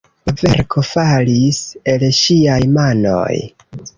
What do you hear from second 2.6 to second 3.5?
manoj.